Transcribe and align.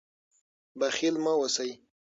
بخیل 0.79 1.15
مه 1.23 1.33
اوسئ. 1.37 1.71